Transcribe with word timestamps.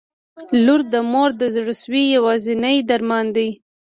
•لور 0.65 0.81
د 0.93 0.95
مور 1.11 1.31
د 1.41 1.43
زړسوي 1.55 2.03
یوازینی 2.15 2.77
درمان 2.89 3.25
دی. 3.35 3.49